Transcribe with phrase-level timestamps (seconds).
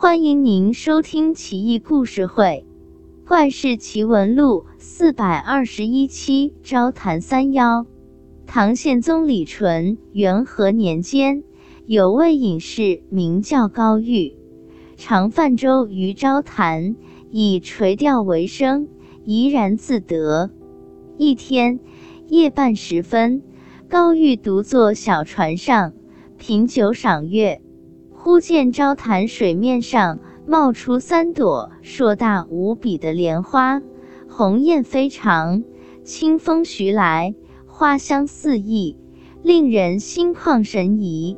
[0.00, 2.64] 欢迎您收听《奇异故事会·
[3.28, 6.54] 怪事奇闻录》四百二十一期。
[6.62, 7.84] 昭坛三妖。
[8.46, 11.42] 唐宪宗李纯元和年间，
[11.84, 14.36] 有位隐士名叫高玉，
[14.96, 16.94] 常泛舟于昭坛，
[17.32, 18.86] 以垂钓为生，
[19.24, 20.52] 怡然自得。
[21.16, 21.80] 一天
[22.28, 23.42] 夜半时分，
[23.88, 25.92] 高玉独坐小船上，
[26.36, 27.60] 品酒赏月。
[28.20, 33.80] 忽见昭潭水面上冒出三朵硕大无比的莲花，
[34.28, 35.62] 红艳非常，
[36.02, 38.96] 清风徐来，花香四溢，
[39.44, 41.36] 令人心旷神怡。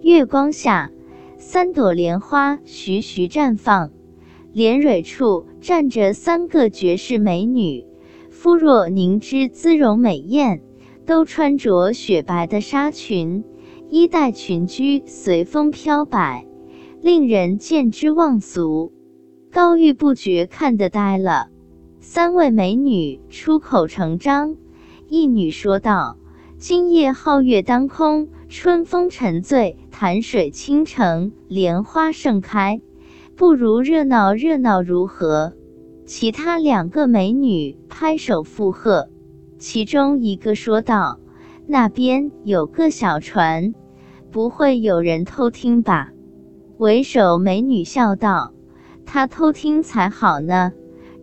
[0.00, 0.90] 月光下，
[1.38, 3.92] 三朵莲花徐徐绽放，
[4.52, 7.86] 莲蕊处站着三个绝世美女，
[8.28, 10.62] 肤若凝脂，姿容美艳，
[11.06, 13.44] 都穿着雪白的纱裙。
[13.90, 16.46] 衣带裙裾随风飘摆，
[17.00, 18.92] 令人见之忘俗。
[19.50, 21.48] 高玉不觉看得呆了。
[21.98, 24.56] 三位美女出口成章，
[25.08, 26.18] 一女说道
[26.60, 32.82] ：“今夜皓月当空，春风沉醉，潭水清澄，莲花盛开，
[33.36, 35.54] 不如热闹热闹如何？”
[36.04, 39.08] 其他两个美女拍手附和。
[39.58, 41.18] 其中一个说道。
[41.70, 43.74] 那边有个小船，
[44.30, 46.12] 不会有人偷听吧？
[46.78, 48.54] 为首美女笑道
[49.04, 50.72] ：“他偷听才好呢，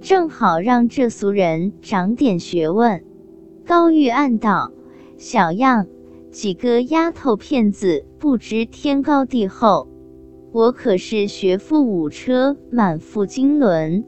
[0.01, 3.03] 正好让这俗人长点学问。”
[3.65, 4.71] 高玉暗道
[5.17, 5.87] ：“小样，
[6.29, 9.87] 几个丫头片子不知天高地厚。
[10.51, 14.03] 我可是学富五车，满腹经纶，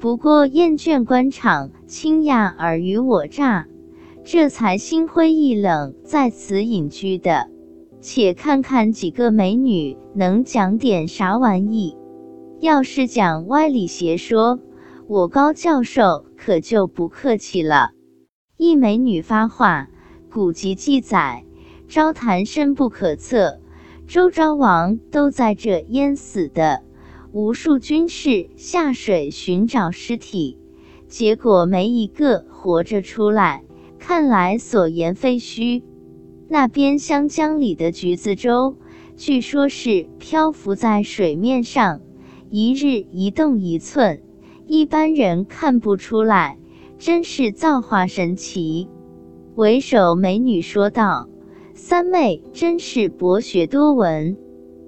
[0.00, 3.68] 不过厌倦官场，清雅尔虞我诈。”
[4.28, 7.48] 这才心灰意冷，在此隐居的。
[8.00, 11.96] 且看看几个美女能讲点啥玩意？
[12.58, 14.58] 要是讲歪理邪说，
[15.06, 17.90] 我高教授可就不客气了。
[18.56, 19.90] 一美女发话：
[20.28, 21.44] 古籍记载，
[21.86, 23.60] 昭潭深不可测，
[24.08, 26.82] 周昭王都在这淹死的。
[27.30, 30.58] 无数军士下水寻找尸体，
[31.06, 33.62] 结果没一个活着出来。
[34.08, 35.82] 看来所言非虚。
[36.48, 38.76] 那边湘江里的橘子洲，
[39.16, 42.00] 据说是漂浮在水面上，
[42.48, 44.22] 一日一动一寸，
[44.64, 46.56] 一般人看不出来，
[47.00, 48.88] 真是造化神奇。
[49.56, 51.28] 为首美女说道
[51.74, 54.36] ：“三妹真是博学多闻，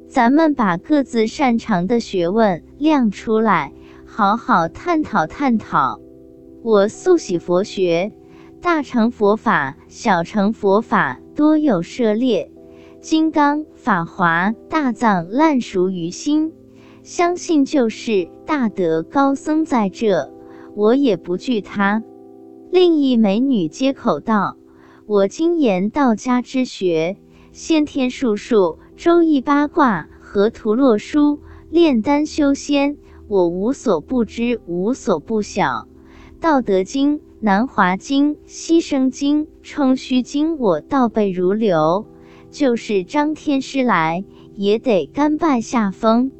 [0.06, 3.72] 咱们把各自擅长的学问亮出来，
[4.04, 5.98] 好好探讨探讨。
[6.62, 8.12] 我素喜佛学。”
[8.70, 12.52] 大乘佛法、小乘佛法多有涉猎，
[13.00, 16.52] 金刚、法华、大藏烂熟于心，
[17.02, 20.30] 相信就是大德高僧在这，
[20.76, 22.02] 我也不惧他。
[22.70, 24.58] 另一美女接口道
[25.08, 27.16] ：“我精研道家之学，
[27.52, 31.40] 先天术数、周易八卦和图洛书，
[31.70, 32.98] 炼丹修仙，
[33.28, 35.88] 我无所不知，无所不晓。
[36.38, 42.04] 道德经。”南华经、西生经、冲虚经，我倒背如流。
[42.50, 44.24] 就是张天师来，
[44.56, 46.32] 也得甘拜下风。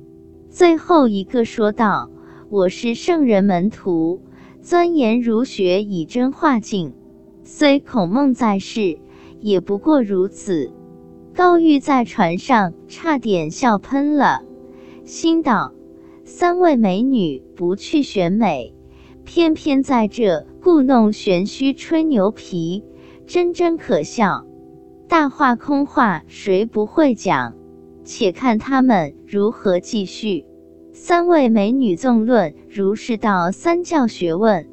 [0.51, 2.11] 最后一个说道
[2.51, 4.23] ：“我是圣人门徒，
[4.61, 6.95] 钻研儒学，以真化境。
[7.45, 8.99] 虽孔孟在世，
[9.39, 10.73] 也不过如此。”
[11.33, 14.43] 高玉在船上差点笑喷了，
[15.05, 15.73] 心道：
[16.25, 18.75] 三位美女不去选美。
[19.25, 22.85] 偏偏在这故弄玄虚、吹牛皮，
[23.27, 24.45] 真真可笑。
[25.09, 27.55] 大话空话，谁不会讲？
[28.05, 30.45] 且看他们如何继续。
[30.93, 34.69] 三位美女纵论儒释道三教学问，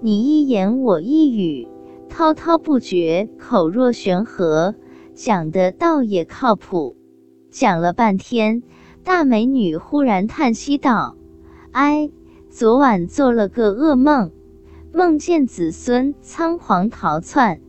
[0.00, 1.66] 你一言我一语，
[2.08, 4.76] 滔滔不绝，口若悬河，
[5.12, 6.94] 讲的倒也靠谱。
[7.50, 8.62] 讲了半天，
[9.02, 11.16] 大美女忽然叹息道
[11.72, 12.12] ：“哎。”
[12.48, 14.30] 昨晚做了个噩梦，
[14.94, 17.60] 梦见子孙仓皇逃窜，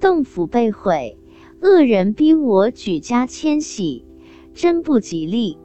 [0.00, 1.18] 洞府被毁，
[1.60, 4.06] 恶人逼我举家迁徙，
[4.54, 5.58] 真不吉利。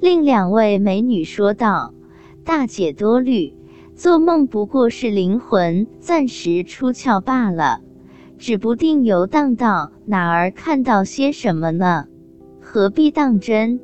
[0.00, 1.94] 另两位美女说道
[2.44, 3.54] ：“大姐多虑，
[3.94, 7.80] 做梦不过是灵魂暂时出窍罢了，
[8.36, 12.06] 指不定游荡到哪儿看到些什么呢，
[12.60, 13.80] 何必当真？”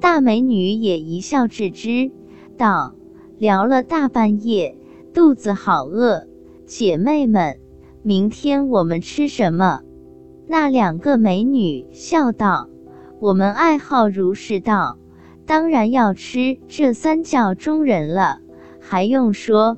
[0.00, 2.10] 大美女也一笑置之，
[2.56, 2.96] 道。
[3.38, 4.76] 聊了大半夜，
[5.14, 6.26] 肚子好饿，
[6.64, 7.60] 姐妹们，
[8.02, 9.82] 明天我们吃什么？
[10.48, 12.70] 那两个美女笑道
[13.20, 14.98] ：“我们爱好儒释道，
[15.44, 18.40] 当然要吃这三教中人了，
[18.80, 19.76] 还用说？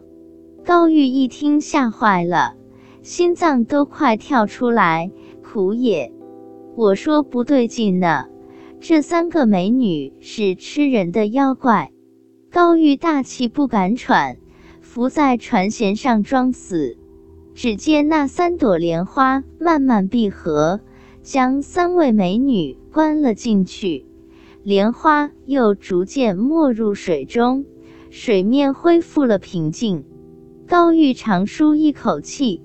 [0.64, 2.54] 高玉一听吓坏了，
[3.02, 5.10] 心脏都快跳出来，
[5.42, 6.12] 苦也！
[6.76, 8.26] 我说不对劲呢，
[8.78, 11.90] 这三个美女是吃人的妖怪。
[12.52, 14.36] 高玉大气不敢喘，
[14.94, 16.96] 伏在船舷上装死。
[17.52, 20.82] 只见那三朵莲花慢慢闭合，
[21.20, 24.06] 将三位美女关了进去，
[24.62, 27.64] 莲花又逐渐没入水中，
[28.08, 30.04] 水面恢复了平静。
[30.68, 32.62] 高玉长舒一口气，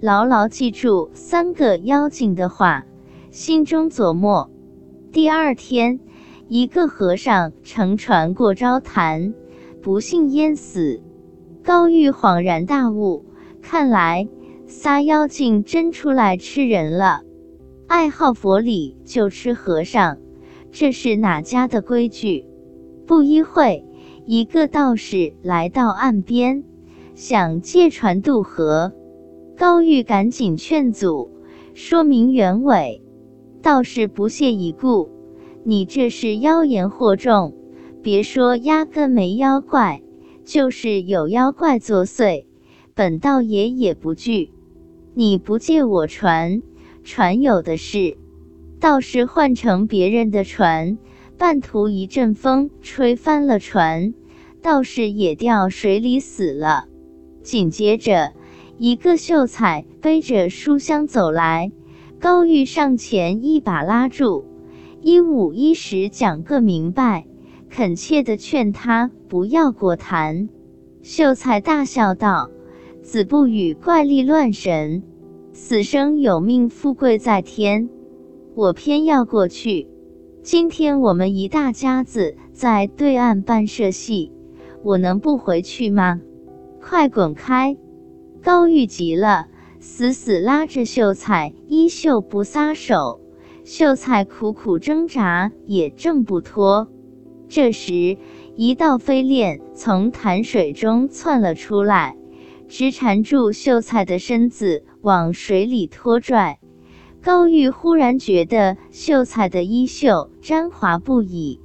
[0.00, 2.84] 牢牢记住三个妖精的话，
[3.30, 4.50] 心中琢磨：
[5.12, 5.98] 第二天，
[6.46, 9.32] 一个和尚乘船过昭潭，
[9.80, 11.00] 不幸淹死。
[11.62, 13.26] 高玉恍然大悟，
[13.60, 14.28] 看来
[14.66, 17.20] 撒妖精真出来吃人了。
[17.86, 20.18] 爱好佛理就吃和尚，
[20.72, 22.46] 这是哪家的规矩？
[23.06, 23.84] 不一会，
[24.24, 26.64] 一个道士来到岸边。
[27.14, 28.92] 想借船渡河，
[29.58, 31.30] 高玉赶紧劝阻，
[31.74, 33.02] 说明原委。
[33.60, 35.10] 道士不屑一顾
[35.64, 37.54] ：“你这是妖言惑众，
[38.00, 40.00] 别说压根没妖怪，
[40.50, 42.44] 就是有妖怪作祟，
[42.96, 44.50] 本道爷也不惧。
[45.14, 46.60] 你不借我船，
[47.04, 48.18] 船有的是。”
[48.80, 50.98] 倒是换成别人的船，
[51.38, 54.12] 半途一阵风吹翻了船，
[54.60, 56.86] 道士也掉水里死了。
[57.44, 58.32] 紧接着，
[58.76, 61.70] 一个秀才背着书箱走来，
[62.18, 64.46] 高玉上前一把拉住，
[65.00, 67.26] 一五一十讲个明白，
[67.70, 70.48] 恳切地劝他不要过谈。
[71.02, 72.50] 秀才大笑道
[73.00, 75.04] ：“子不语怪力乱神，
[75.52, 77.88] 死生有命，富贵在天，
[78.56, 79.86] 我偏要过去。
[80.42, 84.32] 今天我们一大家子在对岸办社戏，
[84.82, 86.20] 我能不回去吗？”
[86.82, 87.76] 快滚开！
[88.42, 89.46] 高玉急了，
[89.78, 93.20] 死死拉着秀才衣袖不撒手。
[93.64, 96.88] 秀才苦苦挣扎，也挣不脱。
[97.50, 98.16] 这时，
[98.54, 102.16] 一道飞链从潭水中窜了出来，
[102.68, 106.60] 直缠住秀才的身子，往水里拖拽。
[107.20, 111.60] 高玉忽然觉得秀才的衣袖沾滑不已，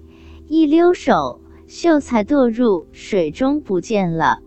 [0.47, 4.39] 一溜手，秀才堕入水中不见了。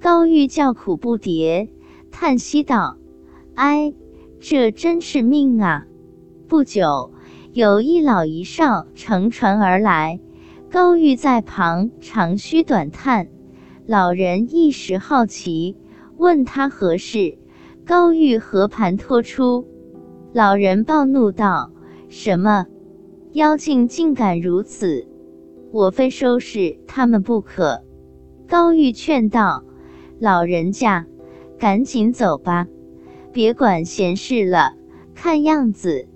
[0.00, 1.70] 高玉叫苦不迭，
[2.10, 2.96] 叹息道
[3.54, 3.94] ：“哎，
[4.40, 5.86] 这真是命啊！”
[6.48, 7.12] 不久，
[7.52, 10.18] 有一老一少乘船而来，
[10.72, 13.28] 高玉在旁长吁短叹。
[13.84, 15.76] 老人一时好奇，
[16.16, 17.36] 问他何事。
[17.84, 19.68] 高玉和盘托出。
[20.32, 21.70] 老人暴怒道
[22.08, 22.64] ：“什么
[23.32, 25.06] 妖精竟敢如此？
[25.72, 27.82] 我非收拾他们不可！”
[28.48, 29.64] 高玉劝道。
[30.18, 31.04] 老人家，
[31.58, 32.66] 赶紧走吧，
[33.30, 34.72] 别管闲事了。
[35.14, 36.08] 看样子，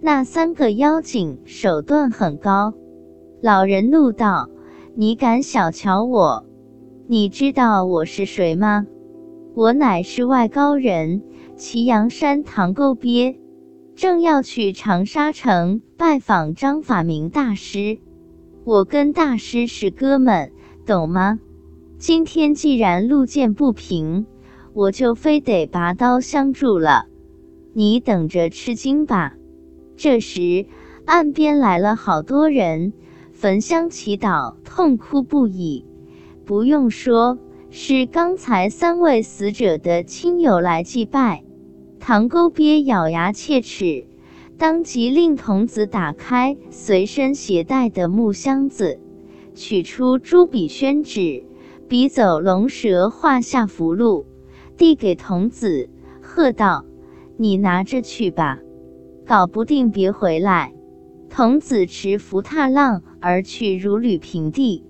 [0.00, 2.74] 那三个妖精手段很高。
[3.44, 4.48] 老人怒道
[4.96, 6.46] ：“你敢小瞧我？
[7.06, 8.86] 你知道我是谁吗？
[9.54, 11.20] 我乃是外高人，
[11.54, 13.38] 祁阳山唐沟鳖，
[13.96, 17.98] 正要去长沙城拜访张法明大师。
[18.64, 20.50] 我跟大师是哥们，
[20.86, 21.38] 懂吗？”
[22.00, 24.24] 今天既然路见不平，
[24.72, 27.08] 我就非得拔刀相助了。
[27.74, 29.34] 你等着吃惊吧。
[29.98, 30.64] 这时，
[31.04, 32.94] 岸边来了好多人，
[33.44, 35.84] 焚香祈祷，痛哭不已。
[36.46, 41.44] 不用说，是刚才三位死者的亲友来祭拜。
[42.00, 44.06] 唐沟鳖咬牙切齿，
[44.56, 48.98] 当即令童子打开随身携带的木箱子，
[49.54, 51.44] 取出朱笔宣纸。
[51.86, 54.24] 笔走龙蛇，画下符箓，
[54.78, 55.90] 递给童子，
[56.22, 56.86] 喝道
[57.36, 58.60] ：“你拿着去吧，
[59.26, 60.72] 搞不定别回来。”
[61.28, 64.84] 童子持符踏浪而去，如履平地。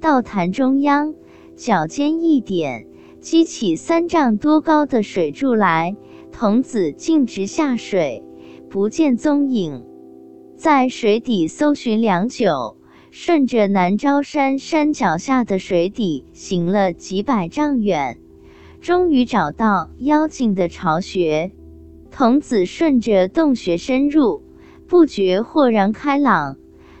[0.00, 1.14] 到潭中央，
[1.54, 2.88] 脚尖一点，
[3.20, 5.96] 激起三丈多高的水柱来。
[6.32, 8.24] 童子径直下水，
[8.68, 9.84] 不见踪影。
[10.56, 12.76] 在水底搜寻良久。
[13.12, 18.18] 顺着南昭山山脚下的水底行了几百丈远，
[18.82, 21.52] 终于找到妖精的巢穴。
[22.10, 24.42] 童子顺着洞穴深入，
[24.86, 26.58] 不觉豁然开朗，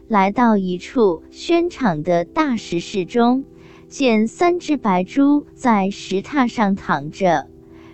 [0.08, 3.44] 来到一处宣场的大石室中，
[3.88, 7.48] 见三只白猪在石榻上躺着，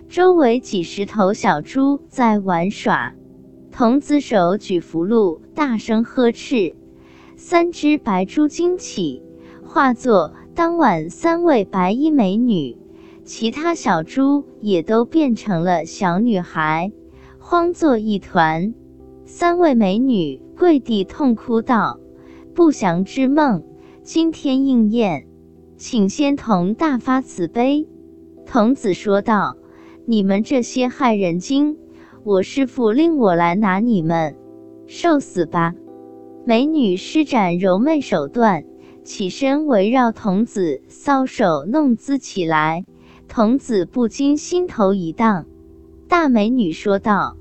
[0.07, 3.15] 周围几十头小猪在玩耍。
[3.71, 6.75] 童子手举符箓，大声呵斥。
[7.35, 9.23] 三只白猪惊起，
[9.65, 12.77] 化作当晚三位白衣美女，
[13.23, 16.91] 其他小猪也都变成了小女孩，
[17.39, 18.75] 慌作一团。
[19.25, 21.99] 三位美女跪地痛哭道
[22.53, 23.63] ：“不祥之梦，
[24.03, 25.25] 今天应验，
[25.75, 27.87] 请仙童大发慈悲。”
[28.45, 29.57] 童子说道
[30.05, 31.77] ：“你们这些害人精，
[32.23, 34.35] 我师父令我来拿你们，
[34.85, 35.73] 受死吧！”
[36.45, 38.65] 美女施展柔媚手段，
[39.03, 42.85] 起身围绕童子搔首弄姿起来。
[43.27, 45.45] 童子不禁心头一荡。
[46.07, 47.35] 大美女说道：“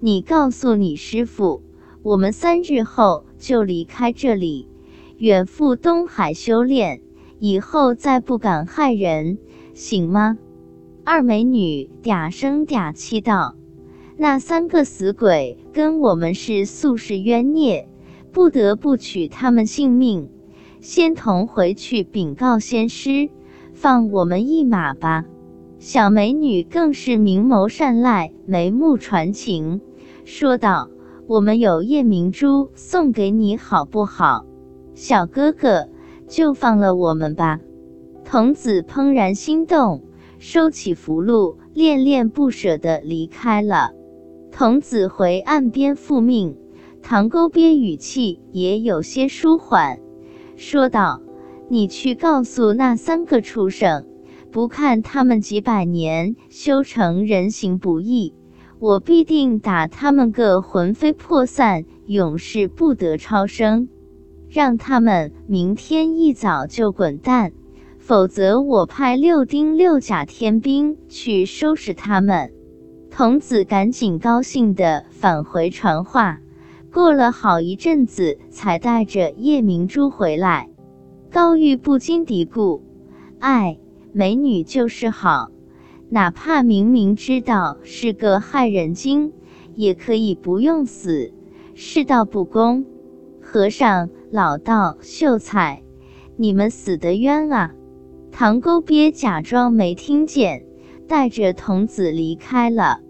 [0.00, 1.62] 你告诉你师父，
[2.02, 4.68] 我们三日后就离开这里，
[5.16, 7.00] 远赴东海修炼，
[7.38, 9.38] 以后再不敢害人，
[9.74, 10.38] 行吗？”
[11.04, 13.54] 二美女嗲声嗲气道
[14.16, 17.88] ：“那三个死鬼跟我们是宿世冤孽。”
[18.30, 20.28] 不得不取他们性命，
[20.80, 23.30] 仙童回去禀告仙师，
[23.72, 25.24] 放我们一马吧。
[25.78, 29.80] 小美女更是明眸善睐，眉目传情，
[30.24, 30.90] 说道
[31.28, 34.46] ：“我们有夜明珠送给你，好不好？
[34.94, 35.90] 小哥哥，
[36.26, 37.60] 就放了我们吧。”
[38.24, 40.04] 童子怦然心动，
[40.38, 43.90] 收起符箓，恋恋不舍地离开了。
[44.50, 46.56] 童子回岸边复命。
[47.02, 50.00] 唐沟边语气也有些舒缓，
[50.56, 51.20] 说道
[51.68, 54.06] ：“你去告诉那三个畜生，
[54.50, 58.34] 不看他们几百年修成人形不易，
[58.80, 63.88] 我必定打他们个魂飞魄散，永世不得超生。
[64.48, 67.52] 让他们明天一早就滚蛋，
[67.98, 72.52] 否则我派六丁六甲天兵去收拾他们。”
[73.10, 76.40] 童子赶紧高兴地返回传话。
[76.92, 80.68] 过了好一阵子，才带着夜明珠回来。
[81.30, 82.80] 高玉不禁嘀咕
[83.40, 83.78] ：“哎，
[84.12, 85.50] 美女就是好，
[86.10, 89.32] 哪怕明明知道是个害人精，
[89.74, 91.32] 也可以不用死，
[91.74, 92.84] 世道不公。
[93.40, 95.82] 和尚、老道、秀才，
[96.36, 97.74] 你们死得冤啊！”
[98.32, 100.64] 唐勾鳖假装没听见，
[101.06, 103.00] 带着童子离开了。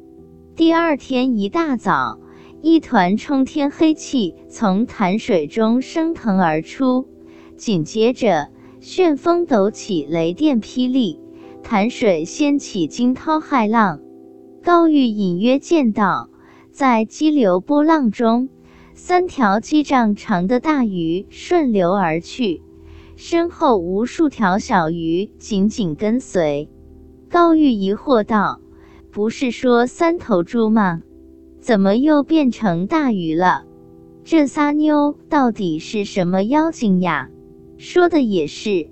[0.56, 2.20] 第二天一大早。
[2.60, 7.06] 一团冲天黑气从潭水中升腾而出，
[7.56, 8.48] 紧接着
[8.80, 11.20] 旋风抖起，雷电霹雳，
[11.62, 14.00] 潭水掀起惊涛骇浪。
[14.62, 16.30] 高玉隐约见到，
[16.70, 18.48] 在激流波浪中，
[18.94, 22.62] 三条几丈长的大鱼顺流而去，
[23.16, 26.70] 身后无数条小鱼紧紧跟随。
[27.30, 28.60] 高玉疑惑道
[29.12, 31.02] ：“不是说三头猪吗？”
[31.60, 33.64] 怎么又变成大鱼了？
[34.24, 37.28] 这仨妞到底是什么妖精呀？
[37.78, 38.88] 说的也是，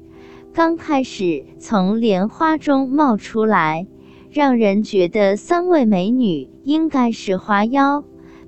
[0.57, 3.87] 刚开始从莲花中冒出来，
[4.31, 8.03] 让人觉得三位美女应该是花妖，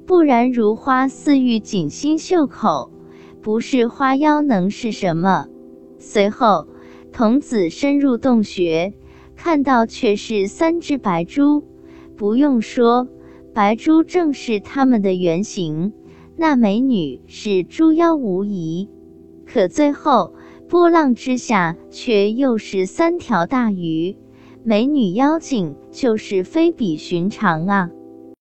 [0.06, 2.90] 不然如花似玉，锦心绣口，
[3.42, 5.48] 不是花妖能是什么？
[5.98, 6.66] 随后，
[7.12, 8.94] 童子深入洞穴，
[9.36, 11.62] 看到却是三只白猪，
[12.16, 13.06] 不用说。
[13.52, 15.92] 白猪正是他们的原型，
[16.36, 18.88] 那美女是猪妖无疑。
[19.44, 20.32] 可最后
[20.68, 24.18] 波浪之下，却又是三条大鱼，
[24.64, 27.90] 美女妖精就是非比寻常啊！